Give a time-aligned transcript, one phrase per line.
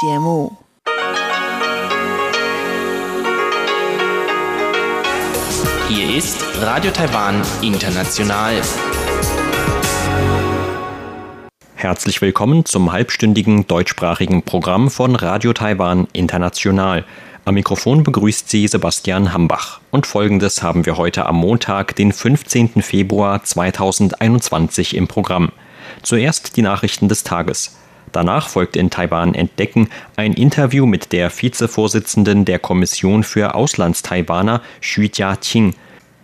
[0.00, 0.56] 节目。
[5.88, 8.62] Hier ist Radio Taiwan International.
[11.74, 17.04] Herzlich willkommen zum halbstündigen deutschsprachigen Programm von Radio Taiwan International.
[17.44, 19.80] Am Mikrofon begrüßt Sie Sebastian Hambach.
[19.90, 22.80] Und folgendes haben wir heute am Montag, den 15.
[22.80, 25.52] Februar 2021 im Programm.
[26.02, 27.79] Zuerst die Nachrichten des Tages.
[28.12, 35.02] Danach folgt in Taiwan Entdecken ein Interview mit der Vizevorsitzenden der Kommission für Auslandstaiwaner, Xu
[35.02, 35.74] Jiaqing.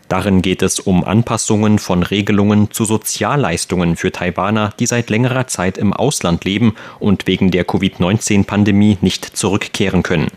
[0.09, 5.78] Darin geht es um Anpassungen von Regelungen zu Sozialleistungen für Taiwaner, die seit längerer Zeit
[5.78, 10.28] im Ausland leben und wegen der Covid-19-Pandemie nicht zurückkehren können.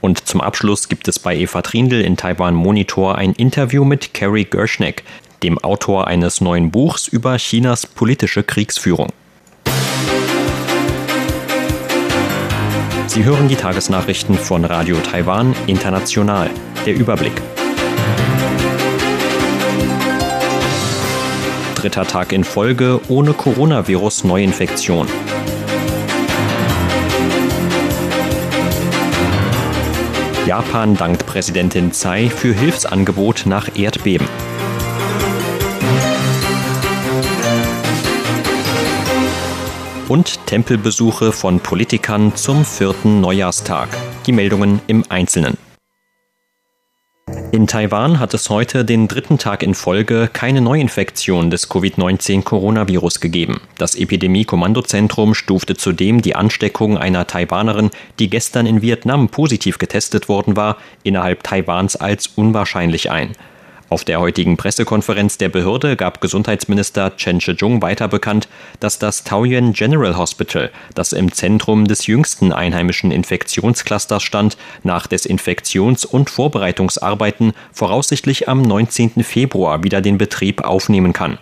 [0.00, 4.44] Und zum Abschluss gibt es bei Eva Trindl in Taiwan Monitor ein Interview mit Carrie
[4.44, 5.02] Gershneck,
[5.42, 9.12] dem Autor eines neuen Buchs über Chinas politische Kriegsführung.
[13.16, 16.50] Sie hören die Tagesnachrichten von Radio Taiwan International.
[16.84, 17.32] Der Überblick.
[21.76, 25.06] Dritter Tag in Folge ohne Coronavirus-Neuinfektion.
[30.44, 34.28] Japan dankt Präsidentin Tsai für Hilfsangebot nach Erdbeben.
[40.08, 43.88] Und Tempelbesuche von Politikern zum vierten Neujahrstag.
[44.26, 45.58] Die Meldungen im Einzelnen.
[47.50, 53.60] In Taiwan hat es heute den dritten Tag in Folge keine Neuinfektion des Covid-19-Coronavirus gegeben.
[53.78, 60.54] Das Epidemie-Kommandozentrum stufte zudem die Ansteckung einer Taiwanerin, die gestern in Vietnam positiv getestet worden
[60.54, 63.32] war, innerhalb Taiwans als unwahrscheinlich ein.
[63.88, 68.48] Auf der heutigen Pressekonferenz der Behörde gab Gesundheitsminister Chen Shih-chung weiter bekannt,
[68.80, 76.04] dass das Taoyuan General Hospital, das im Zentrum des jüngsten einheimischen Infektionsclusters stand, nach Desinfektions-
[76.04, 79.22] und Vorbereitungsarbeiten voraussichtlich am 19.
[79.22, 81.38] Februar wieder den Betrieb aufnehmen kann.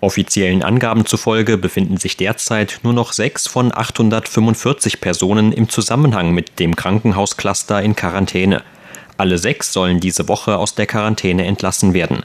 [0.00, 6.60] Offiziellen Angaben zufolge befinden sich derzeit nur noch sechs von 845 Personen im Zusammenhang mit
[6.60, 8.62] dem Krankenhauscluster in Quarantäne.
[9.18, 12.22] Alle sechs sollen diese Woche aus der Quarantäne entlassen werden.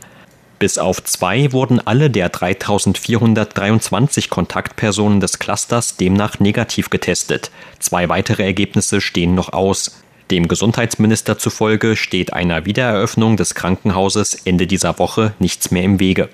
[0.59, 7.49] Bis auf zwei wurden alle der 3423 Kontaktpersonen des Clusters demnach negativ getestet.
[7.79, 10.03] Zwei weitere Ergebnisse stehen noch aus.
[10.29, 16.29] Dem Gesundheitsminister zufolge steht einer Wiedereröffnung des Krankenhauses Ende dieser Woche nichts mehr im Wege.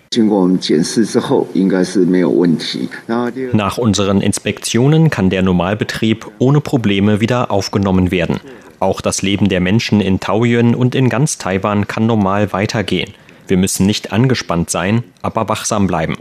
[3.54, 8.40] Nach unseren Inspektionen kann der Normalbetrieb ohne Probleme wieder aufgenommen werden.
[8.80, 13.14] Auch das Leben der Menschen in Taoyuan und in ganz Taiwan kann normal weitergehen.
[13.48, 16.16] Wir müssen nicht angespannt sein, aber wachsam bleiben.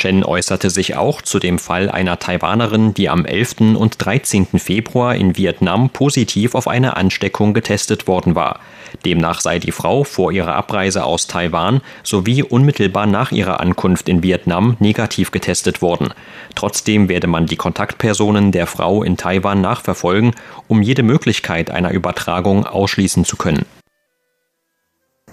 [0.00, 3.76] Chen äußerte sich auch zu dem Fall einer Taiwanerin, die am 11.
[3.76, 4.46] und 13.
[4.58, 8.60] Februar in Vietnam positiv auf eine Ansteckung getestet worden war.
[9.04, 14.22] Demnach sei die Frau vor ihrer Abreise aus Taiwan sowie unmittelbar nach ihrer Ankunft in
[14.22, 16.14] Vietnam negativ getestet worden.
[16.54, 20.34] Trotzdem werde man die Kontaktpersonen der Frau in Taiwan nachverfolgen,
[20.66, 23.66] um jede Möglichkeit einer Übertragung ausschließen zu können.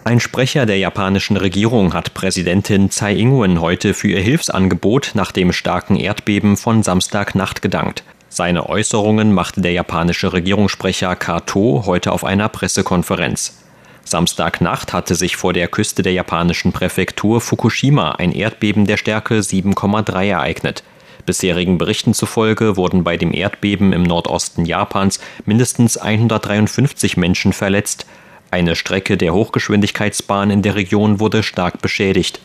[0.08, 5.52] Ein Sprecher der japanischen Regierung hat Präsidentin Tsai Ing-wen heute für ihr Hilfsangebot nach dem
[5.52, 8.06] starken Erdbeben von Samstagnacht gedankt.
[8.30, 13.58] Seine Äußerungen machte der japanische Regierungssprecher Kato heute auf einer Pressekonferenz.
[14.06, 20.30] Samstagnacht hatte sich vor der Küste der japanischen Präfektur Fukushima ein Erdbeben der Stärke 7,3
[20.30, 20.84] ereignet.
[21.26, 28.06] Bisherigen Berichten zufolge wurden bei dem Erdbeben im Nordosten Japans mindestens 153 Menschen verletzt,
[28.52, 32.40] eine Strecke der Hochgeschwindigkeitsbahn in der Region wurde stark beschädigt.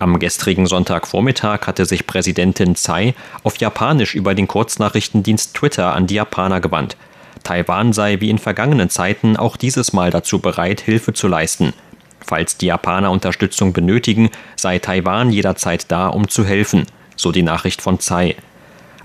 [0.00, 6.14] Am gestrigen Sonntagvormittag hatte sich Präsidentin Tsai auf Japanisch über den Kurznachrichtendienst Twitter an die
[6.14, 6.96] Japaner gewandt.
[7.44, 11.72] Taiwan sei wie in vergangenen Zeiten auch dieses Mal dazu bereit, Hilfe zu leisten.
[12.20, 17.80] Falls die Japaner Unterstützung benötigen, sei Taiwan jederzeit da, um zu helfen, so die Nachricht
[17.80, 18.36] von Tsai.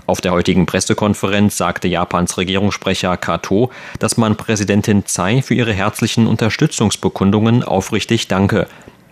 [0.06, 6.26] Auf der heutigen Pressekonferenz sagte Japans Regierungssprecher Kato, dass man Präsidentin Tsai für ihre herzlichen
[6.26, 8.66] Unterstützungsbekundungen aufrichtig danke.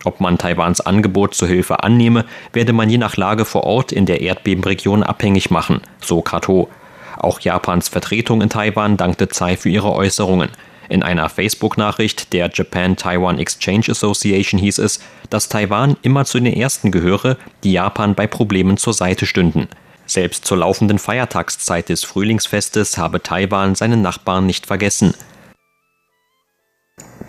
[0.05, 4.05] Ob man Taiwans Angebot zur Hilfe annehme, werde man je nach Lage vor Ort in
[4.05, 6.69] der Erdbebenregion abhängig machen, so Kato.
[7.17, 10.49] Auch Japans Vertretung in Taiwan dankte Tsai für ihre Äußerungen.
[10.89, 14.99] In einer Facebook-Nachricht der Japan-Taiwan Exchange Association hieß es,
[15.31, 19.69] dass Taiwan immer zu den ersten gehöre, die Japan bei Problemen zur Seite stünden.
[20.13, 25.15] Selbst zur laufenden Feiertagszeit des Frühlingsfestes habe Taiwan seinen Nachbarn nicht vergessen.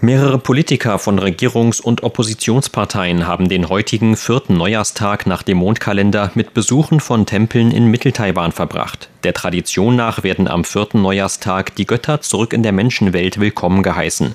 [0.02, 6.52] Mehrere Politiker von Regierungs- und Oppositionsparteien haben den heutigen vierten Neujahrstag nach dem Mondkalender mit
[6.52, 9.08] Besuchen von Tempeln in Mitteltaiwan verbracht.
[9.22, 14.34] Der Tradition nach werden am vierten Neujahrstag die Götter zurück in der Menschenwelt willkommen geheißen.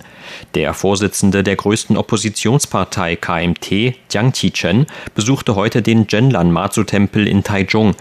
[0.56, 7.94] Der Vorsitzende der größten Oppositionspartei KMT, Jiang Qichen, besuchte heute den Zhenlan Mazu-Tempel in Taichung.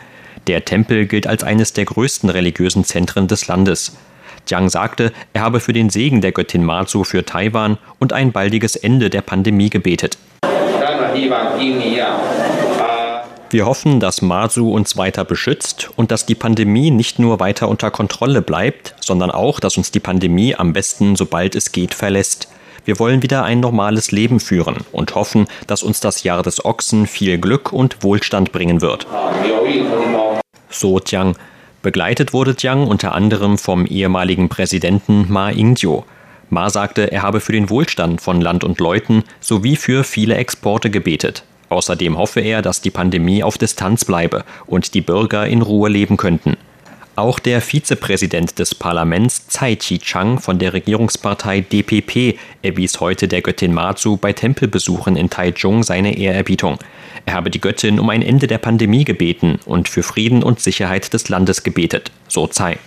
[0.49, 3.99] Der Tempel gilt als eines der größten religiösen Zentren des Landes.
[4.49, 8.75] Jiang sagte, er habe für den Segen der Göttin Mazu für Taiwan und ein baldiges
[8.75, 10.17] Ende der Pandemie gebetet.
[13.51, 17.91] Wir hoffen, dass Mazu uns weiter beschützt und dass die Pandemie nicht nur weiter unter
[17.91, 22.49] Kontrolle bleibt, sondern auch, dass uns die Pandemie am besten, sobald es geht, verlässt.
[22.87, 27.07] Wir wollen wieder ein normales Leben führen und hoffen, dass uns das Jahr des Ochsen
[27.07, 29.07] viel Glück und Wohlstand bringen wird.
[30.71, 31.37] So Jiang.
[31.83, 36.05] Begleitet wurde Jiang unter anderem vom ehemaligen Präsidenten Ma Ying-jeou.
[36.51, 40.91] Ma sagte, er habe für den Wohlstand von Land und Leuten sowie für viele Exporte
[40.91, 41.45] gebetet.
[41.69, 46.17] Außerdem hoffe er, dass die Pandemie auf Distanz bleibe und die Bürger in Ruhe leben
[46.17, 46.57] könnten.
[47.19, 53.75] Auch der Vizepräsident des Parlaments Tsai Chi-chang von der Regierungspartei DPP erwies heute der Göttin
[53.75, 56.79] Mazu bei Tempelbesuchen in Taichung seine Ehrerbietung.
[57.27, 61.13] Er habe die Göttin um ein Ende der Pandemie gebeten und für Frieden und Sicherheit
[61.13, 62.79] des Landes gebetet, so Tsai.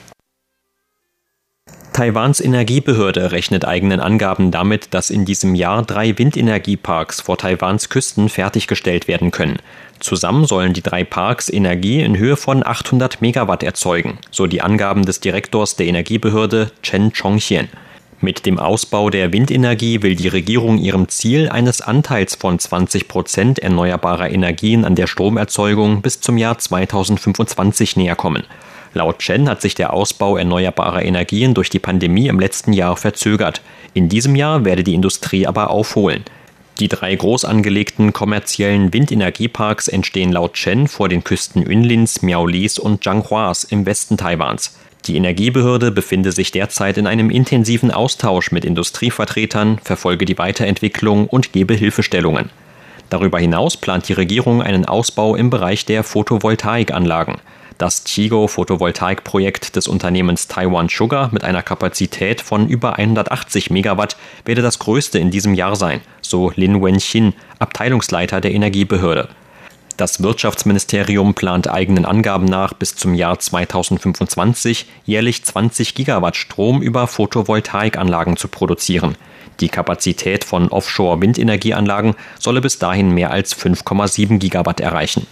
[1.92, 8.30] Taiwans Energiebehörde rechnet eigenen Angaben damit, dass in diesem Jahr drei Windenergieparks vor Taiwans Küsten
[8.30, 9.58] fertiggestellt werden können.
[10.02, 15.06] Zusammen sollen die drei Parks Energie in Höhe von 800 Megawatt erzeugen, so die Angaben
[15.06, 17.70] des Direktors der Energiebehörde Chen Chongxian.
[18.20, 23.60] Mit dem Ausbau der Windenergie will die Regierung ihrem Ziel eines Anteils von 20 Prozent
[23.60, 28.44] erneuerbarer Energien an der Stromerzeugung bis zum Jahr 2025 näher kommen.
[28.94, 33.62] Laut Chen hat sich der Ausbau erneuerbarer Energien durch die Pandemie im letzten Jahr verzögert.
[33.94, 36.24] In diesem Jahr werde die Industrie aber aufholen.
[36.82, 43.04] Die drei groß angelegten kommerziellen Windenergieparks entstehen laut Chen vor den Küsten Yunlins, Miaolis und
[43.04, 44.76] Zhanghuas im Westen Taiwans.
[45.06, 51.54] Die Energiebehörde befinde sich derzeit in einem intensiven Austausch mit Industrievertretern, verfolge die Weiterentwicklung und
[51.54, 52.50] gebe Hilfestellungen.
[53.12, 57.36] Darüber hinaus plant die Regierung einen Ausbau im Bereich der Photovoltaikanlagen.
[57.82, 64.78] Das Chigo-Photovoltaikprojekt des Unternehmens Taiwan Sugar mit einer Kapazität von über 180 Megawatt werde das
[64.78, 69.30] größte in diesem Jahr sein, so Lin Wenxin, Abteilungsleiter der Energiebehörde.
[69.98, 77.08] Das Wirtschaftsministerium plant eigenen Angaben nach bis zum Jahr 2025 jährlich 20 Gigawatt Strom über
[77.08, 79.16] Photovoltaikanlagen zu produzieren.
[79.60, 85.26] Die Kapazität von Offshore-Windenergieanlagen solle bis dahin mehr als 5,7 Gigawatt erreichen.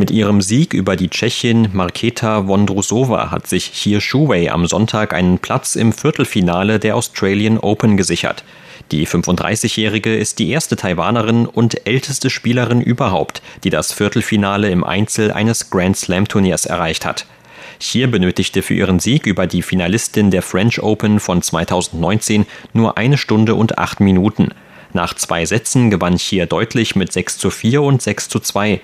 [0.00, 5.38] Mit ihrem Sieg über die Tschechin Marketa Vondrusova hat sich Hir Shuwei am Sonntag einen
[5.38, 8.42] Platz im Viertelfinale der Australian Open gesichert.
[8.92, 15.32] Die 35-Jährige ist die erste Taiwanerin und älteste Spielerin überhaupt, die das Viertelfinale im Einzel
[15.32, 17.26] eines Grand Slam Turniers erreicht hat.
[17.78, 23.18] Hier benötigte für ihren Sieg über die Finalistin der French Open von 2019 nur eine
[23.18, 24.54] Stunde und acht Minuten.
[24.94, 28.80] Nach zwei Sätzen gewann Chier deutlich mit 6 zu 4 und 6 zu 2.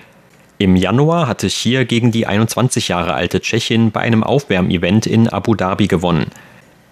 [0.59, 5.53] Im Januar hatte Schier gegen die 21 Jahre alte Tschechin bei einem Aufwärmevent in Abu
[5.53, 6.31] Dhabi gewonnen.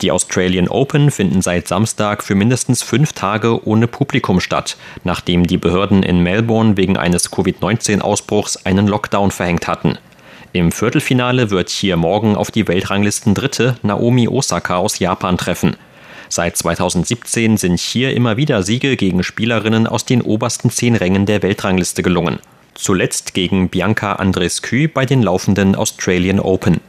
[0.04, 5.58] Die Australian Open finden seit Samstag für mindestens fünf Tage ohne Publikum statt, nachdem die
[5.58, 9.98] Behörden in Melbourne wegen eines Covid-19-Ausbruchs einen Lockdown verhängt hatten.
[10.54, 15.76] Im Viertelfinale wird hier morgen auf die Weltranglisten Dritte Naomi Osaka aus Japan treffen.
[16.30, 21.42] Seit 2017 sind hier immer wieder Siege gegen Spielerinnen aus den obersten zehn Rängen der
[21.42, 22.38] Weltrangliste gelungen
[22.76, 26.80] zuletzt gegen Bianca Andreescu bei den laufenden Australian Open.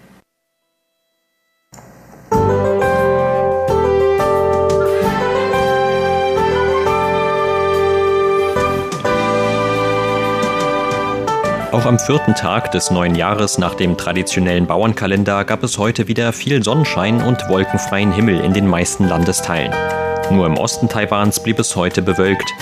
[11.72, 16.32] Auch am vierten Tag des neuen Jahres nach dem traditionellen Bauernkalender gab es heute wieder
[16.32, 19.74] viel Sonnenschein und wolkenfreien Himmel in den meisten Landesteilen.
[20.30, 22.52] Nur im Osten Taiwans blieb es heute bewölkt.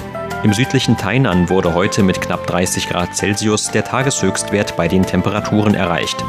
[0.42, 5.74] Im südlichen Tainan wurde heute mit knapp 30 Grad Celsius der Tageshöchstwert bei den Temperaturen
[5.74, 6.22] erreicht.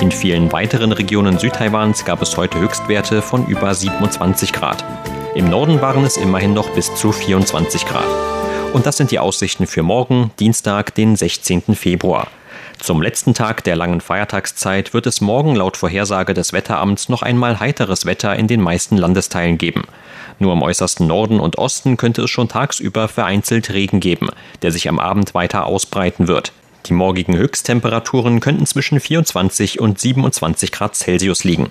[0.00, 4.84] In vielen weiteren Regionen Südtaiwans gab es heute Höchstwerte von über 27 Grad.
[5.34, 8.04] Im Norden waren es immerhin noch bis zu 24 Grad.
[8.74, 11.74] Und das sind die Aussichten für morgen, Dienstag, den 16.
[11.74, 12.28] Februar.
[12.82, 17.60] Zum letzten Tag der langen Feiertagszeit wird es morgen laut Vorhersage des Wetteramts noch einmal
[17.60, 19.84] heiteres Wetter in den meisten Landesteilen geben.
[20.40, 24.30] Nur im äußersten Norden und Osten könnte es schon tagsüber vereinzelt Regen geben,
[24.62, 26.52] der sich am Abend weiter ausbreiten wird.
[26.86, 31.70] Die morgigen Höchsttemperaturen könnten zwischen 24 und 27 Grad Celsius liegen.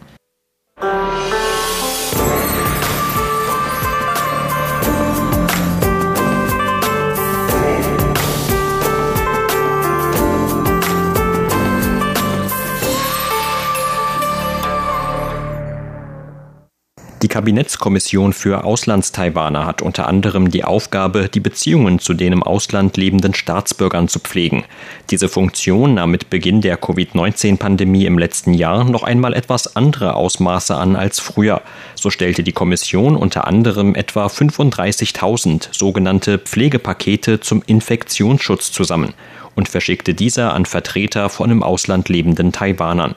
[17.21, 22.97] Die Kabinettskommission für Auslandstaiwaner hat unter anderem die Aufgabe, die Beziehungen zu den im Ausland
[22.97, 24.63] lebenden Staatsbürgern zu pflegen.
[25.11, 30.75] Diese Funktion nahm mit Beginn der Covid-19-Pandemie im letzten Jahr noch einmal etwas andere Ausmaße
[30.75, 31.61] an als früher.
[31.93, 39.13] So stellte die Kommission unter anderem etwa 35.000 sogenannte Pflegepakete zum Infektionsschutz zusammen
[39.53, 43.13] und verschickte diese an Vertreter von im Ausland lebenden Taiwanern.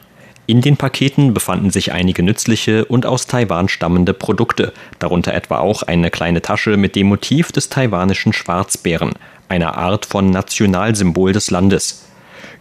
[0.47, 5.83] In den Paketen befanden sich einige nützliche und aus Taiwan stammende Produkte, darunter etwa auch
[5.83, 9.13] eine kleine Tasche mit dem Motiv des taiwanischen Schwarzbären,
[9.49, 12.05] einer Art von Nationalsymbol des Landes.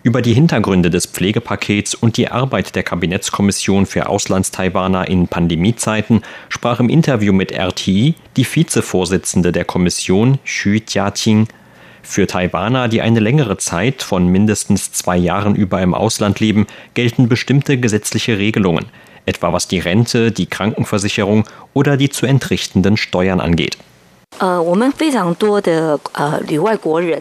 [0.02, 6.80] Über die Hintergründe des Pflegepakets und die Arbeit der Kabinettskommission für Auslandstaiwaner in Pandemiezeiten sprach
[6.80, 11.48] im Interview mit RTI die Vizevorsitzende der Kommission, Xu Jiaqing,
[12.04, 17.28] für Taiwaner, die eine längere Zeit von mindestens zwei Jahren über im Ausland leben, gelten
[17.28, 18.86] bestimmte gesetzliche Regelungen,
[19.26, 23.78] etwa was die Rente, die Krankenversicherung oder die zu entrichtenden Steuern angeht.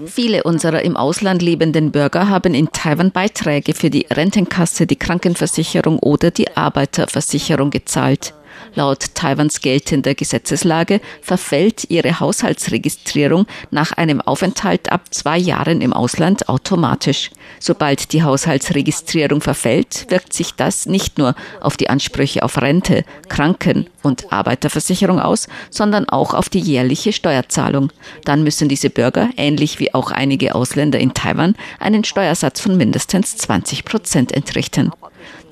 [0.06, 5.98] Viele unserer im Ausland lebenden Bürger haben in Taiwan Beiträge für die Rentenkasse, die Krankenversicherung
[5.98, 8.34] oder die Arbeiterversicherung gezahlt.
[8.74, 16.48] Laut Taiwans geltender Gesetzeslage verfällt ihre Haushaltsregistrierung nach einem Aufenthalt ab zwei Jahren im Ausland
[16.48, 17.30] automatisch.
[17.60, 23.88] Sobald die Haushaltsregistrierung verfällt, wirkt sich das nicht nur auf die Ansprüche auf Rente, Kranken-
[24.02, 27.92] und Arbeiterversicherung aus, sondern auch auf die jährliche Steuerzahlung.
[28.24, 33.36] Dann müssen diese Bürger, ähnlich wie auch einige Ausländer in Taiwan, einen Steuersatz von mindestens
[33.36, 34.90] 20 Prozent entrichten.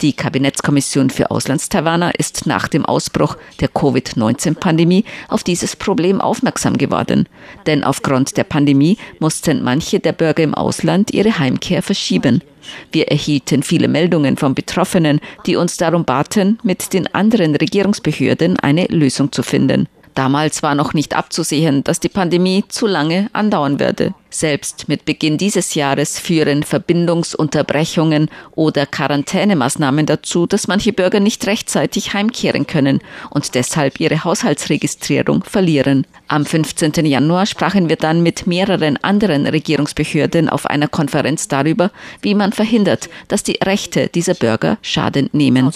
[0.01, 7.29] Die Kabinettskommission für Auslandstaiwaner ist nach dem Ausbruch der Covid-19-Pandemie auf dieses Problem aufmerksam geworden.
[7.67, 12.43] Denn aufgrund der Pandemie mussten manche der Bürger im Ausland ihre Heimkehr verschieben.
[12.93, 18.87] Wir erhielten viele Meldungen von Betroffenen, die uns darum baten, mit den anderen Regierungsbehörden eine
[18.87, 19.89] Lösung zu finden.
[20.21, 24.13] Damals war noch nicht abzusehen, dass die Pandemie zu lange andauern würde.
[24.29, 32.13] Selbst mit Beginn dieses Jahres führen Verbindungsunterbrechungen oder Quarantänemaßnahmen dazu, dass manche Bürger nicht rechtzeitig
[32.13, 33.01] heimkehren können
[33.31, 36.07] und deshalb ihre Haushaltsregistrierung verlieren.
[36.29, 37.07] Am 15.
[37.07, 43.09] Januar sprachen wir dann mit mehreren anderen Regierungsbehörden auf einer Konferenz darüber, wie man verhindert,
[43.29, 45.73] dass die Rechte dieser Bürger Schaden nehmen.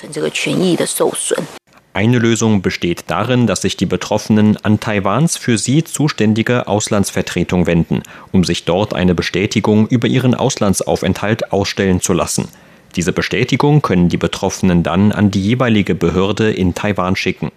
[1.96, 8.02] Eine Lösung besteht darin, dass sich die Betroffenen an Taiwans für sie zuständige Auslandsvertretung wenden,
[8.32, 12.48] um sich dort eine Bestätigung über ihren Auslandsaufenthalt ausstellen zu lassen.
[12.96, 17.52] Diese Bestätigung können die Betroffenen dann an die jeweilige Behörde in Taiwan schicken.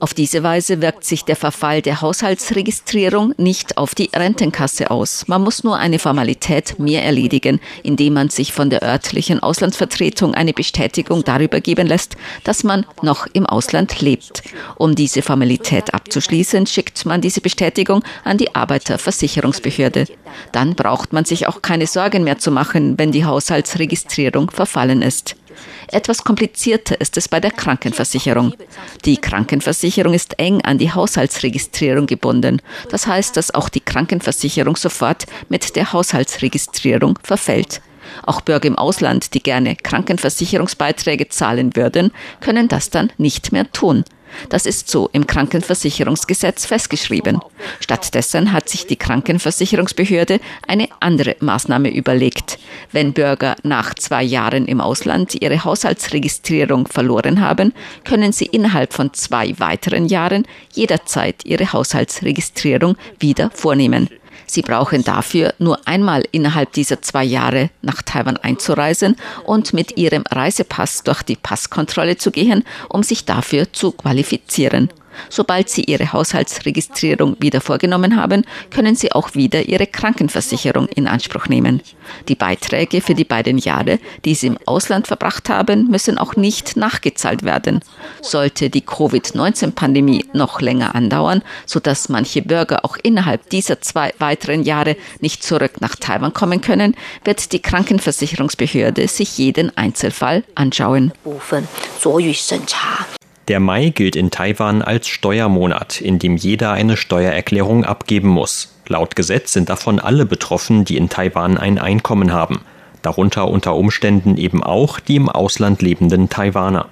[0.00, 5.28] Auf diese Weise wirkt sich der Verfall der Haushaltsregistrierung nicht auf die Rentenkasse aus.
[5.28, 10.52] Man muss nur eine Formalität mehr erledigen, indem man sich von der örtlichen Auslandsvertretung eine
[10.52, 14.42] Bestätigung darüber geben lässt, dass man noch im Ausland lebt.
[14.76, 20.06] Um diese Formalität abzuschließen, schickt man diese Bestätigung an die Arbeiterversicherungsbehörde.
[20.50, 25.36] Dann braucht man sich auch keine Sorgen mehr zu machen, wenn die Haushaltsregistrierung verfallen ist.
[25.88, 28.54] Etwas komplizierter ist es bei der Krankenversicherung.
[29.04, 32.60] Die Krankenversicherung ist eng an die Haushaltsregistrierung gebunden.
[32.90, 37.80] Das heißt, dass auch die Krankenversicherung sofort mit der Haushaltsregistrierung verfällt.
[38.24, 44.04] Auch Bürger im Ausland, die gerne Krankenversicherungsbeiträge zahlen würden, können das dann nicht mehr tun.
[44.48, 47.40] Das ist so im Krankenversicherungsgesetz festgeschrieben.
[47.80, 52.58] Stattdessen hat sich die Krankenversicherungsbehörde eine andere Maßnahme überlegt.
[52.90, 57.72] Wenn Bürger nach zwei Jahren im Ausland ihre Haushaltsregistrierung verloren haben,
[58.04, 64.08] können sie innerhalb von zwei weiteren Jahren jederzeit ihre Haushaltsregistrierung wieder vornehmen.
[64.46, 70.24] Sie brauchen dafür nur einmal innerhalb dieser zwei Jahre nach Taiwan einzureisen und mit ihrem
[70.30, 74.90] Reisepass durch die Passkontrolle zu gehen, um sich dafür zu qualifizieren.
[75.28, 81.46] Sobald Sie Ihre Haushaltsregistrierung wieder vorgenommen haben, können Sie auch wieder Ihre Krankenversicherung in Anspruch
[81.46, 81.82] nehmen.
[82.28, 86.76] Die Beiträge für die beiden Jahre, die Sie im Ausland verbracht haben, müssen auch nicht
[86.76, 87.80] nachgezahlt werden.
[88.20, 94.96] Sollte die Covid-19-Pandemie noch länger andauern, sodass manche Bürger auch innerhalb dieser zwei weiteren Jahre
[95.20, 101.12] nicht zurück nach Taiwan kommen können, wird die Krankenversicherungsbehörde sich jeden Einzelfall anschauen.
[103.52, 108.72] Der Mai gilt in Taiwan als Steuermonat, in dem jeder eine Steuererklärung abgeben muss.
[108.88, 112.62] Laut Gesetz sind davon alle betroffen, die in Taiwan ein Einkommen haben.
[113.02, 116.88] darunter unter Umständen eben auch die im Ausland lebenden Taiwaner.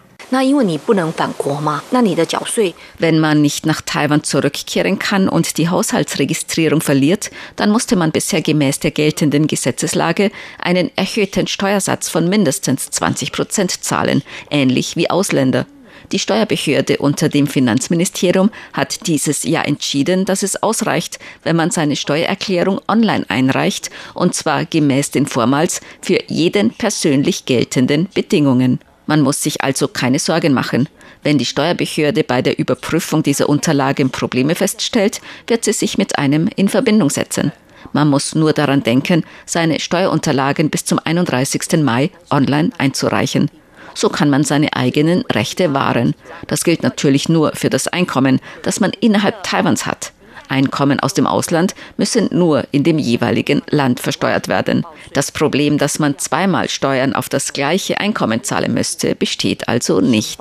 [2.99, 8.43] Wenn man nicht nach Taiwan zurückkehren kann und die Haushaltsregistrierung verliert, dann musste man bisher
[8.43, 15.65] gemäß der geltenden Gesetzeslage einen erhöhten Steuersatz von mindestens 20 Prozent zahlen, ähnlich wie Ausländer.
[16.13, 21.95] Die Steuerbehörde unter dem Finanzministerium hat dieses Jahr entschieden, dass es ausreicht, wenn man seine
[21.95, 28.81] Steuererklärung online einreicht, und zwar gemäß den vormals für jeden persönlich geltenden Bedingungen.
[29.07, 30.89] Man muss sich also keine Sorgen machen.
[31.23, 36.49] Wenn die Steuerbehörde bei der Überprüfung dieser Unterlagen Probleme feststellt, wird sie sich mit einem
[36.57, 37.53] in Verbindung setzen.
[37.93, 41.83] Man muss nur daran denken, seine Steuerunterlagen bis zum 31.
[41.83, 43.51] Mai online einzureichen.
[43.95, 46.15] So kann man seine eigenen Rechte wahren.
[46.47, 50.13] Das gilt natürlich nur für das Einkommen, das man innerhalb Taiwans hat.
[50.51, 54.85] Einkommen aus dem Ausland müssen nur in dem jeweiligen Land versteuert werden.
[55.13, 60.41] Das Problem, dass man zweimal Steuern auf das gleiche Einkommen zahlen müsste, besteht also nicht.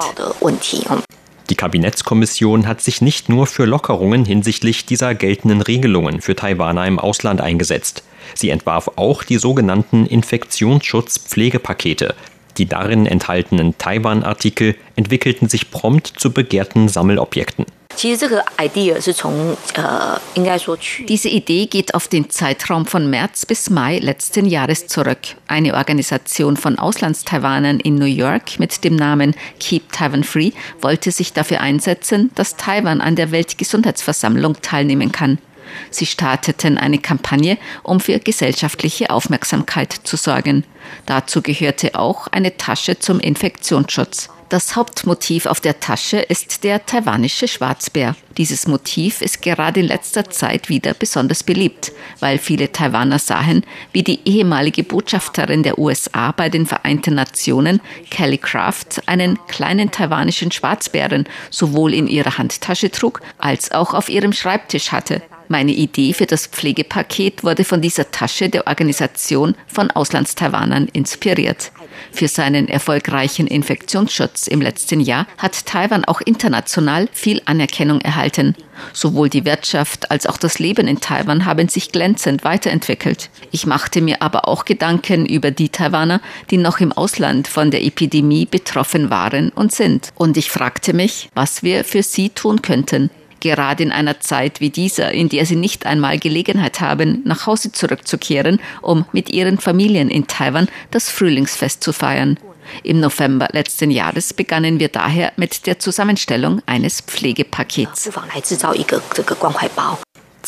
[1.49, 6.99] Die Kabinettskommission hat sich nicht nur für Lockerungen hinsichtlich dieser geltenden Regelungen für Taiwaner im
[6.99, 8.03] Ausland eingesetzt.
[8.35, 12.13] Sie entwarf auch die sogenannten Infektionsschutzpflegepakete,
[12.59, 17.65] die darin enthaltenen Taiwan-Artikel entwickelten sich prompt zu begehrten Sammelobjekten.
[21.07, 25.19] Diese Idee geht auf den Zeitraum von März bis Mai letzten Jahres zurück.
[25.47, 30.51] Eine Organisation von Auslandstaiwanern in New York mit dem Namen Keep Taiwan Free
[30.81, 35.39] wollte sich dafür einsetzen, dass Taiwan an der Weltgesundheitsversammlung teilnehmen kann.
[35.89, 40.63] Sie starteten eine Kampagne, um für gesellschaftliche Aufmerksamkeit zu sorgen.
[41.05, 44.29] Dazu gehörte auch eine Tasche zum Infektionsschutz.
[44.49, 48.15] Das Hauptmotiv auf der Tasche ist der taiwanische Schwarzbär.
[48.35, 54.01] Dieses Motiv ist gerade in letzter Zeit wieder besonders beliebt, weil viele Taiwaner sahen, wie
[54.01, 61.25] die ehemalige Botschafterin der USA bei den Vereinten Nationen, Kelly Craft, einen kleinen taiwanischen Schwarzbären
[61.51, 65.21] sowohl in ihrer Handtasche trug als auch auf ihrem Schreibtisch hatte.
[65.51, 71.71] Meine Idee für das Pflegepaket wurde von dieser Tasche der Organisation von Auslandstaiwanern inspiriert.
[72.11, 78.55] Für seinen erfolgreichen Infektionsschutz im letzten Jahr hat Taiwan auch international viel Anerkennung erhalten.
[78.93, 83.31] Sowohl die Wirtschaft als auch das Leben in Taiwan haben sich glänzend weiterentwickelt.
[83.49, 87.83] Ich machte mir aber auch Gedanken über die Taiwaner, die noch im Ausland von der
[87.83, 90.11] Epidemie betroffen waren und sind.
[90.13, 93.09] Und ich fragte mich, was wir für sie tun könnten
[93.39, 97.71] gerade in einer Zeit wie dieser, in der sie nicht einmal Gelegenheit haben, nach Hause
[97.71, 102.37] zurückzukehren, um mit ihren Familien in Taiwan das Frühlingsfest zu feiern.
[102.83, 108.09] Im November letzten Jahres begannen wir daher mit der Zusammenstellung eines Pflegepakets.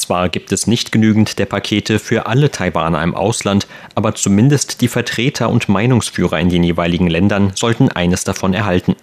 [0.02, 4.88] Zwar gibt es nicht genügend der Pakete für alle Taiwaner im Ausland, aber zumindest die
[4.88, 8.96] Vertreter und Meinungsführer in den jeweiligen Ländern sollten eines davon erhalten.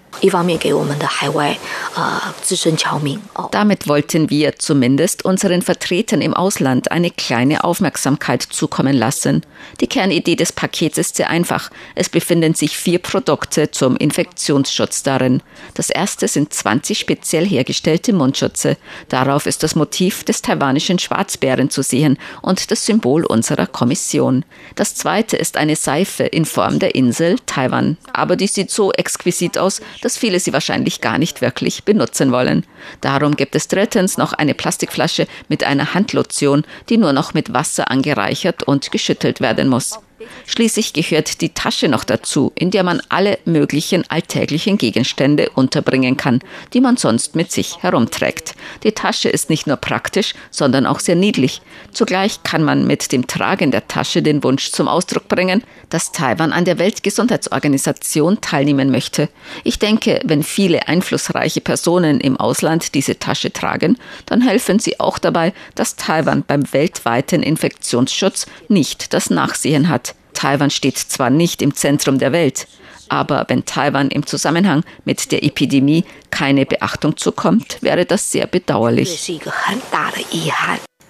[3.52, 9.42] Damit wollten wir zumindest unseren Vertretern im Ausland eine kleine Aufmerksamkeit zukommen lassen.
[9.80, 11.70] Die Kernidee des Pakets ist sehr einfach.
[11.94, 15.42] Es befinden sich vier Produkte zum Infektionsschutz darin.
[15.74, 18.76] Das erste sind 20 speziell hergestellte Mundschutze.
[19.08, 24.44] Darauf ist das Motiv des taiwanischen Schwarzbären zu sehen und das Symbol unserer Kommission.
[24.76, 27.98] Das zweite ist eine Seife in Form der Insel Taiwan.
[28.14, 32.64] Aber die sieht so exquisit aus, dass viele sie wahrscheinlich gar nicht wirklich benutzen wollen.
[33.02, 37.90] Darum gibt es drittens noch eine Plastikflasche mit einer Handlotion, die nur noch mit Wasser
[37.90, 39.98] angereichert und geschüttelt werden muss.
[40.46, 46.40] Schließlich gehört die Tasche noch dazu, in der man alle möglichen alltäglichen Gegenstände unterbringen kann,
[46.72, 48.54] die man sonst mit sich herumträgt.
[48.82, 51.62] Die Tasche ist nicht nur praktisch, sondern auch sehr niedlich.
[51.92, 56.52] Zugleich kann man mit dem Tragen der Tasche den Wunsch zum Ausdruck bringen, dass Taiwan
[56.52, 59.28] an der Weltgesundheitsorganisation teilnehmen möchte.
[59.64, 65.18] Ich denke, wenn viele einflussreiche Personen im Ausland diese Tasche tragen, dann helfen sie auch
[65.18, 70.14] dabei, dass Taiwan beim weltweiten Infektionsschutz nicht das Nachsehen hat.
[70.38, 72.68] Taiwan steht zwar nicht im Zentrum der Welt,
[73.08, 79.40] aber wenn Taiwan im Zusammenhang mit der Epidemie keine Beachtung zukommt, wäre das sehr bedauerlich.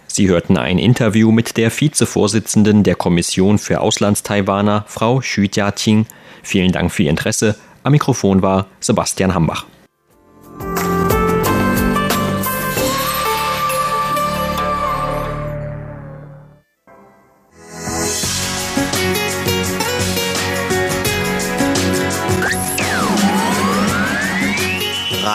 [0.07, 6.07] Sie hörten ein Interview mit der Vizevorsitzenden der Kommission für Auslandstaiwaner, Frau Xu Jiaqing.
[6.43, 7.55] Vielen Dank für Ihr Interesse.
[7.83, 9.67] Am Mikrofon war Sebastian Hambach.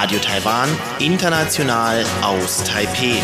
[0.04, 0.68] Radio Taiwan,
[1.00, 3.22] international aus Taipeh.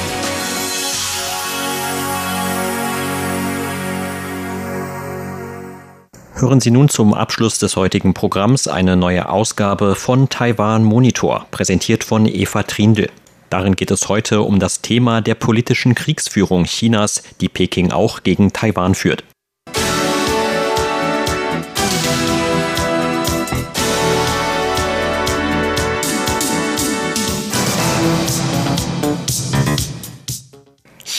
[6.36, 12.06] Hören Sie nun zum Abschluss des heutigen Programms eine neue Ausgabe von Taiwan Monitor, präsentiert
[12.06, 13.10] von Eva Trindl.
[13.50, 18.54] Darin geht es heute um das Thema der politischen Kriegsführung Chinas, die Peking auch gegen
[18.54, 19.26] Taiwan führt.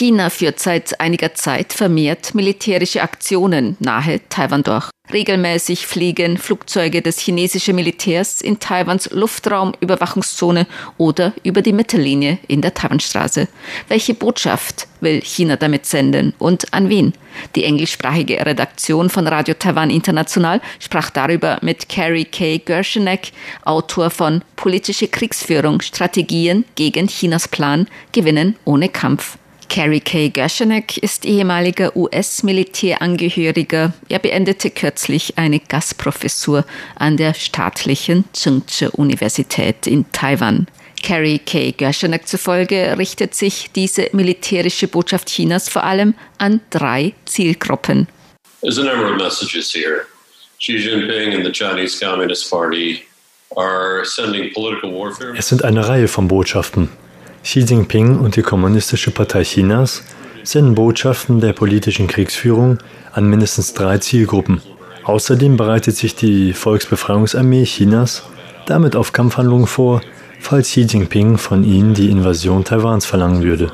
[0.01, 4.89] China führt seit einiger Zeit vermehrt militärische Aktionen nahe Taiwan durch.
[5.13, 10.65] Regelmäßig fliegen Flugzeuge des chinesischen Militärs in Taiwans Luftraumüberwachungszone
[10.97, 13.47] oder über die Mittellinie in der Taiwanstraße.
[13.89, 17.13] Welche Botschaft will China damit senden und an wen?
[17.55, 22.57] Die englischsprachige Redaktion von Radio Taiwan International sprach darüber mit Carrie K.
[22.57, 23.33] Gershenek,
[23.65, 29.37] Autor von Politische Kriegsführung, Strategien gegen Chinas Plan, Gewinnen ohne Kampf.
[29.73, 30.27] Carrie K.
[30.27, 33.93] Gashanek ist ehemaliger US-Militärangehöriger.
[34.09, 40.67] Er beendete kürzlich eine Gastprofessur an der staatlichen Tsinghua-Universität in Taiwan.
[41.01, 41.71] Carrie K.
[41.71, 48.09] Gershanek zufolge richtet sich diese militärische Botschaft Chinas vor allem an drei Zielgruppen.
[48.59, 50.01] There's a number of messages here.
[50.59, 53.03] Xi Jinping and the Chinese Communist Party
[53.55, 55.33] are sending political warfare.
[55.37, 56.89] Es sind eine Reihe von Botschaften.
[57.43, 60.03] Xi Jinping und die Kommunistische Partei Chinas
[60.43, 62.77] senden Botschaften der politischen Kriegsführung
[63.13, 64.61] an mindestens drei Zielgruppen.
[65.03, 68.23] Außerdem bereitet sich die Volksbefreiungsarmee Chinas
[68.67, 70.01] damit auf Kampfhandlungen vor,
[70.39, 73.71] falls Xi Jinping von ihnen die Invasion Taiwans verlangen würde.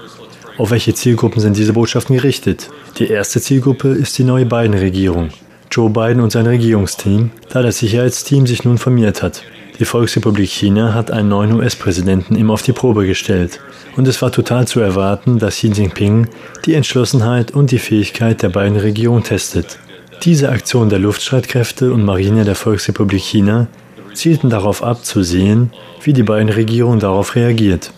[0.58, 2.70] Auf welche Zielgruppen sind diese Botschaften gerichtet?
[2.98, 5.30] Die erste Zielgruppe ist die neue Biden-Regierung.
[5.70, 9.44] Joe Biden und sein Regierungsteam, da das Sicherheitsteam sich nun formiert hat.
[9.80, 13.60] Die Volksrepublik China hat einen neuen US-Präsidenten ihm auf die Probe gestellt.
[13.96, 16.28] Und es war total zu erwarten, dass Xi Jinping
[16.66, 19.78] die Entschlossenheit und die Fähigkeit der beiden Regierungen testet.
[20.24, 23.68] Diese Aktion der Luftstreitkräfte und Marine der Volksrepublik China
[24.14, 27.92] zielten darauf ab, zu sehen, wie die beiden Regierungen darauf reagiert.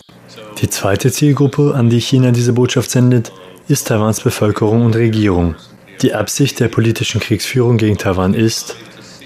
[0.60, 3.32] Die zweite Zielgruppe, an die China diese Botschaft sendet,
[3.68, 5.54] ist Taiwans Bevölkerung und Regierung.
[6.02, 8.76] Die Absicht der politischen Kriegsführung gegen Taiwan ist,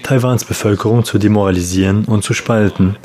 [0.05, 2.95] Taiwans Bevölkerung zu demoralisieren und zu spalten,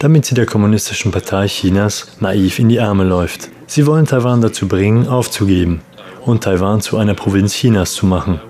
[0.00, 3.50] damit sie der Kommunistischen Partei Chinas naiv in die Arme läuft.
[3.68, 5.80] Sie wollen Taiwan dazu bringen, aufzugeben
[6.26, 8.40] und Taiwan zu einer Provinz Chinas zu machen.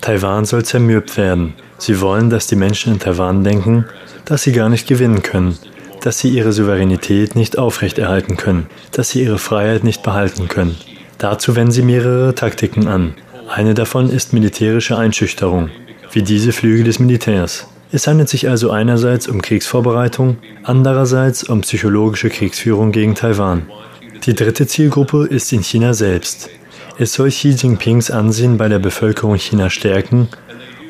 [0.00, 1.52] Taiwan soll zermürbt werden.
[1.76, 3.84] Sie wollen, dass die Menschen in Taiwan denken,
[4.24, 5.58] dass sie gar nicht gewinnen können,
[6.00, 10.76] dass sie ihre Souveränität nicht aufrechterhalten können, dass sie ihre Freiheit nicht behalten können.
[11.18, 13.12] Dazu wenden sie mehrere Taktiken an.
[13.50, 15.68] Eine davon ist militärische Einschüchterung
[16.12, 17.66] wie diese Flüge des Militärs.
[17.92, 23.62] Es handelt sich also einerseits um Kriegsvorbereitung, andererseits um psychologische Kriegsführung gegen Taiwan.
[24.24, 26.50] Die dritte Zielgruppe ist in China selbst.
[26.98, 30.28] Es soll Xi Jinpings Ansehen bei der Bevölkerung China stärken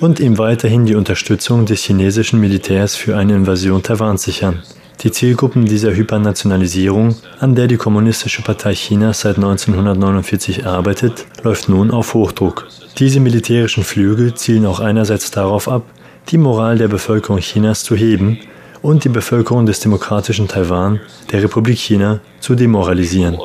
[0.00, 4.62] und ihm weiterhin die Unterstützung des chinesischen Militärs für eine Invasion Taiwans sichern.
[5.02, 11.90] Die Zielgruppen dieser Hypernationalisierung, an der die Kommunistische Partei Chinas seit 1949 arbeitet, läuft nun
[11.90, 12.68] auf Hochdruck.
[12.98, 15.84] Diese militärischen Flüge zielen auch einerseits darauf ab,
[16.28, 18.40] die Moral der Bevölkerung Chinas zu heben
[18.82, 21.00] und die Bevölkerung des demokratischen Taiwan,
[21.32, 23.38] der Republik China, zu demoralisieren.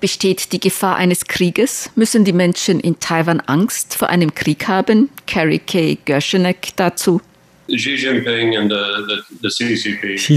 [0.00, 1.90] Besteht die Gefahr eines Krieges?
[1.96, 5.08] Müssen die Menschen in Taiwan Angst vor einem Krieg haben?
[5.26, 5.98] Carrie K.
[6.04, 7.20] Gershenek dazu.
[7.68, 7.96] Xi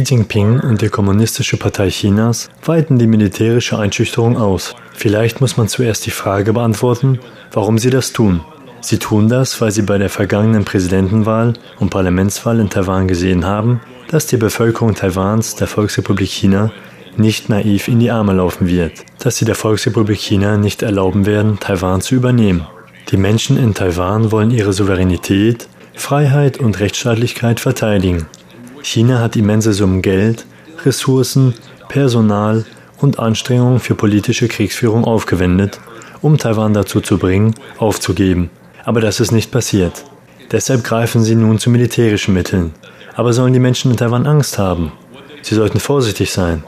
[0.03, 4.75] Jinping und die Kommunistische Partei Chinas weiten die militärische Einschüchterung aus.
[4.95, 7.19] Vielleicht muss man zuerst die Frage beantworten,
[7.51, 8.41] warum sie das tun.
[8.81, 13.79] Sie tun das, weil sie bei der vergangenen Präsidentenwahl und Parlamentswahl in Taiwan gesehen haben,
[14.09, 16.71] dass die Bevölkerung Taiwans, der Volksrepublik China,
[17.17, 21.59] nicht naiv in die Arme laufen wird, dass sie der Volksrepublik China nicht erlauben werden,
[21.59, 22.67] Taiwan zu übernehmen.
[23.09, 28.27] Die Menschen in Taiwan wollen ihre Souveränität, Freiheit und Rechtsstaatlichkeit verteidigen.
[28.81, 30.45] China hat immense Summen Geld,
[30.85, 31.53] Ressourcen,
[31.89, 32.65] Personal
[32.99, 35.79] und Anstrengungen für politische Kriegsführung aufgewendet,
[36.21, 38.49] um Taiwan dazu zu bringen, aufzugeben.
[38.85, 40.05] Aber das ist nicht passiert.
[40.51, 42.73] Deshalb greifen sie nun zu militärischen Mitteln.
[43.15, 44.91] Aber sollen die Menschen in Taiwan Angst haben?
[45.41, 46.63] Sie sollten vorsichtig sein.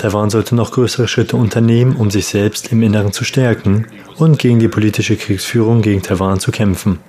[0.00, 3.86] Taiwan sollte noch größere Schritte unternehmen, um sich selbst im Inneren zu stärken
[4.16, 7.00] und gegen die politische Kriegsführung gegen Taiwan zu kämpfen.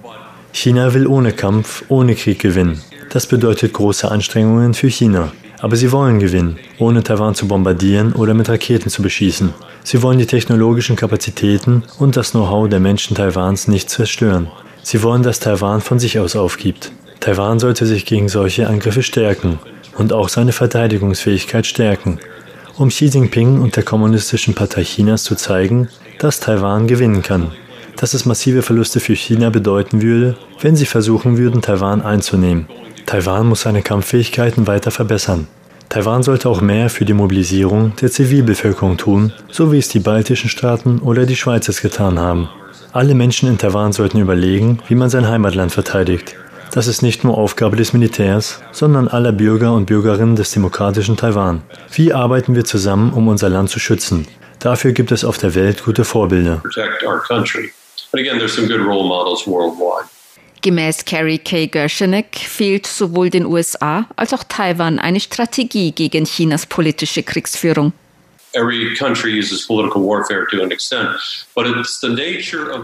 [0.51, 2.82] China will ohne Kampf, ohne Krieg gewinnen.
[3.10, 5.32] Das bedeutet große Anstrengungen für China.
[5.62, 9.54] Aber sie wollen gewinnen, ohne Taiwan zu bombardieren oder mit Raketen zu beschießen.
[9.84, 14.49] Sie wollen die technologischen Kapazitäten und das Know-how der Menschen Taiwans nicht zerstören.
[14.84, 16.91] Sie wollen, dass Taiwan von sich aus aufgibt.
[17.21, 19.60] Taiwan sollte sich gegen solche Angriffe stärken
[19.97, 22.19] und auch seine Verteidigungsfähigkeit stärken,
[22.77, 27.51] um Xi Jinping und der Kommunistischen Partei Chinas zu zeigen, dass Taiwan gewinnen kann.
[27.97, 32.65] dass es massive Verluste für China bedeuten würde, wenn sie versuchen würden, Taiwan einzunehmen.
[33.05, 35.47] Taiwan muss seine Kampffähigkeiten weiter verbessern.
[35.89, 40.49] Taiwan sollte auch mehr für die Mobilisierung der Zivilbevölkerung tun, so wie es die baltischen
[40.49, 42.49] Staaten oder die Schweiz es getan haben.
[42.93, 46.36] Alle Menschen in Taiwan sollten überlegen, wie man sein Heimatland verteidigt.
[46.73, 51.63] Das ist nicht nur Aufgabe des Militärs, sondern aller Bürger und Bürgerinnen des demokratischen Taiwan.
[51.91, 54.25] Wie arbeiten wir zusammen, um unser Land zu schützen?
[54.60, 56.63] Dafür gibt es auf der Welt gute Vorbilder.
[60.62, 61.65] Gemäß Carrie K.
[61.65, 67.91] Gershenek fehlt sowohl den USA als auch Taiwan eine Strategie gegen Chinas politische Kriegsführung.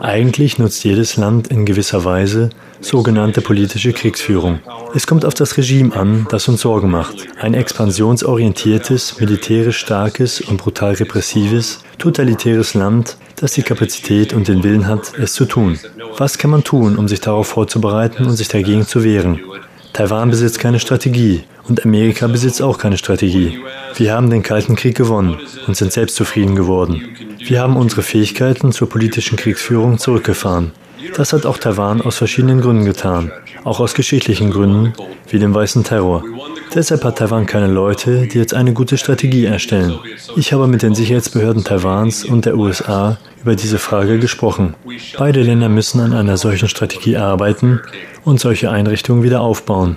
[0.01, 2.49] Eigentlich nutzt jedes Land in gewisser Weise
[2.79, 4.59] sogenannte politische Kriegsführung.
[4.93, 7.27] Es kommt auf das Regime an, das uns Sorgen macht.
[7.39, 14.87] Ein expansionsorientiertes, militärisch starkes und brutal repressives, totalitäres Land, das die Kapazität und den Willen
[14.87, 15.79] hat, es zu tun.
[16.17, 19.39] Was kann man tun, um sich darauf vorzubereiten und sich dagegen zu wehren?
[19.93, 23.59] Taiwan besitzt keine Strategie und Amerika besitzt auch keine Strategie.
[23.95, 27.15] Wir haben den Kalten Krieg gewonnen und sind selbstzufrieden geworden.
[27.39, 30.71] Wir haben unsere Fähigkeiten zur politischen Kriegsführung zurückgefahren.
[31.15, 33.31] Das hat auch Taiwan aus verschiedenen Gründen getan,
[33.63, 34.93] auch aus geschichtlichen Gründen,
[35.29, 36.23] wie dem weißen Terror.
[36.73, 39.97] Deshalb hat Taiwan keine Leute, die jetzt eine gute Strategie erstellen.
[40.35, 44.75] Ich habe mit den Sicherheitsbehörden Taiwans und der USA über diese Frage gesprochen.
[45.17, 47.79] Beide Länder müssen an einer solchen Strategie arbeiten
[48.25, 49.95] und solche Einrichtungen wieder aufbauen.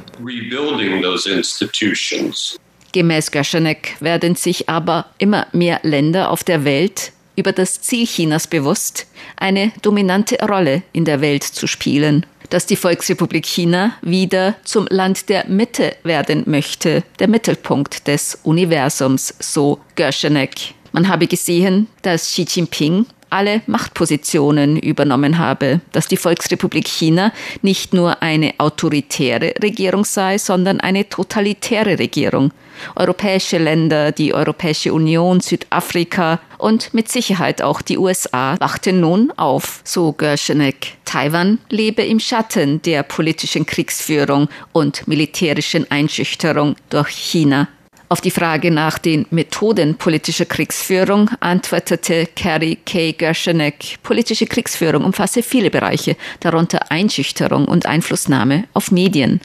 [2.92, 8.46] Gemäß Gaschenek werden sich aber immer mehr Länder auf der Welt über das Ziel Chinas
[8.46, 9.06] bewusst,
[9.36, 12.26] eine dominante Rolle in der Welt zu spielen.
[12.50, 19.34] Dass die Volksrepublik China wieder zum Land der Mitte werden möchte, der Mittelpunkt des Universums,
[19.38, 20.74] so Gerschenek.
[20.92, 27.94] Man habe gesehen, dass Xi Jinping alle Machtpositionen übernommen habe, dass die Volksrepublik China nicht
[27.94, 32.52] nur eine autoritäre Regierung sei, sondern eine totalitäre Regierung.
[32.96, 39.80] Europäische Länder, die Europäische Union, Südafrika und mit Sicherheit auch die USA wachten nun auf,
[39.84, 40.94] so Gerschenek.
[41.04, 47.68] Taiwan lebe im Schatten der politischen Kriegsführung und militärischen Einschüchterung durch China.
[48.12, 53.12] Auf die Frage nach den Methoden politischer Kriegsführung antwortete Carrie K.
[53.12, 59.40] Gershenek, politische Kriegsführung umfasse viele Bereiche, darunter Einschüchterung und Einflussnahme auf Medien.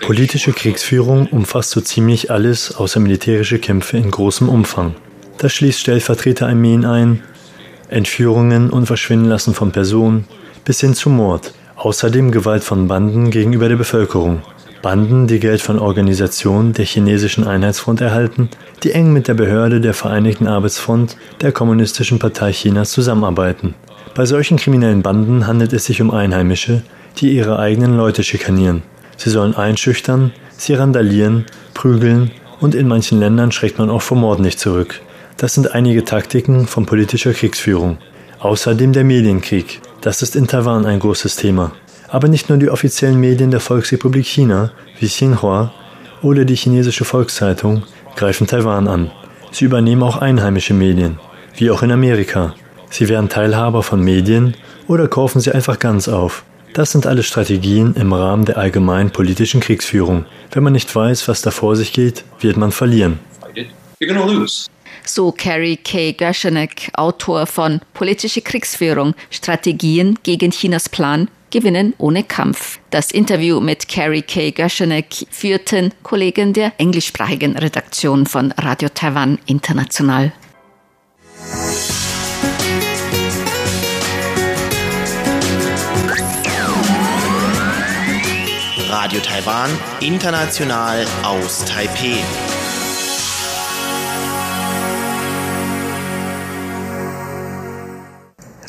[0.00, 4.94] Politische Kriegsführung umfasst so ziemlich alles außer militärische Kämpfe in großem Umfang.
[5.36, 7.22] Das schließt Stellvertreterarmeen ein,
[7.90, 10.26] Entführungen und Verschwindenlassen von Personen
[10.64, 14.40] bis hin zu Mord, Außerdem Gewalt von Banden gegenüber der Bevölkerung.
[14.80, 18.48] Banden, die Geld von Organisationen der chinesischen Einheitsfront erhalten,
[18.82, 23.74] die eng mit der Behörde der Vereinigten Arbeitsfront der Kommunistischen Partei Chinas zusammenarbeiten.
[24.14, 26.82] Bei solchen kriminellen Banden handelt es sich um Einheimische,
[27.18, 28.82] die ihre eigenen Leute schikanieren.
[29.18, 34.40] Sie sollen einschüchtern, sie randalieren, prügeln und in manchen Ländern schreckt man auch vor Mord
[34.40, 35.02] nicht zurück.
[35.36, 37.98] Das sind einige Taktiken von politischer Kriegsführung.
[38.38, 39.82] Außerdem der Medienkrieg.
[40.06, 41.72] Das ist in Taiwan ein großes Thema.
[42.06, 45.72] Aber nicht nur die offiziellen Medien der Volksrepublik China, wie Xinhua
[46.22, 47.82] oder die chinesische Volkszeitung,
[48.14, 49.10] greifen Taiwan an.
[49.50, 51.18] Sie übernehmen auch einheimische Medien,
[51.56, 52.54] wie auch in Amerika.
[52.88, 54.54] Sie werden Teilhaber von Medien
[54.86, 56.44] oder kaufen sie einfach ganz auf.
[56.72, 60.24] Das sind alle Strategien im Rahmen der allgemeinen politischen Kriegsführung.
[60.52, 63.18] Wenn man nicht weiß, was da vor sich geht, wird man verlieren.
[63.98, 64.68] You're gonna lose
[65.04, 66.12] so Carrie K.
[66.12, 72.80] Gershenek, Autor von Politische Kriegsführung, Strategien gegen Chinas Plan, Gewinnen ohne Kampf.
[72.90, 74.50] Das Interview mit Carrie K.
[74.50, 80.32] Gershenek führten Kollegen der englischsprachigen Redaktion von Radio Taiwan International.
[89.06, 92.55] Radio Taiwan, international aus Taipeh.